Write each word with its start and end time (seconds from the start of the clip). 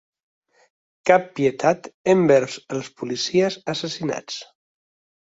Cap 1.09 1.27
pietat 1.39 1.89
envers 2.13 2.55
els 2.79 2.89
policies 3.03 3.59
assassins! 3.75 4.39